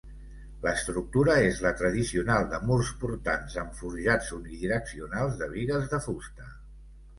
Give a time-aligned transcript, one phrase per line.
[0.61, 6.53] L'estructura és la tradicional de murs portants amb forjats unidireccionals de bigues de fusta.